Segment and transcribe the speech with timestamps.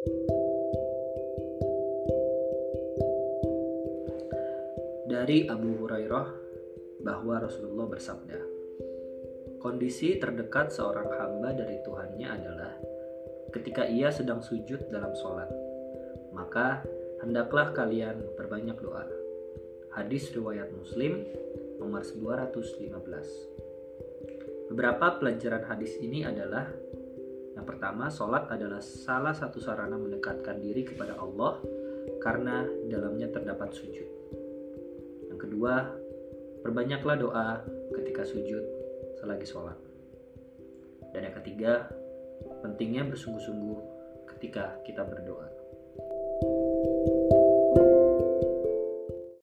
[0.00, 0.08] Dari
[5.44, 6.28] Abu Hurairah
[7.04, 8.40] bahwa Rasulullah bersabda,
[9.60, 12.72] Kondisi terdekat seorang hamba dari Tuhannya adalah
[13.52, 15.52] ketika ia sedang sujud dalam sholat.
[16.32, 16.80] Maka
[17.20, 19.04] hendaklah kalian berbanyak doa.
[19.92, 21.28] Hadis riwayat Muslim
[21.76, 22.88] nomor 215.
[24.72, 26.72] Beberapa pelajaran hadis ini adalah
[27.70, 31.62] pertama, sholat adalah salah satu sarana mendekatkan diri kepada Allah
[32.18, 34.20] karena dalamnya terdapat sujud
[35.40, 35.88] kedua,
[36.60, 37.48] perbanyaklah doa
[37.96, 38.60] ketika sujud
[39.16, 39.74] selagi sholat.
[41.16, 41.88] Dan yang ketiga,
[42.60, 43.80] pentingnya bersungguh-sungguh
[44.36, 45.48] ketika kita berdoa.